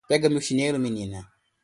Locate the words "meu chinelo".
0.29-0.79